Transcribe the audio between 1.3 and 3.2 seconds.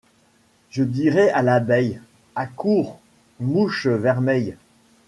l'abeille: accours,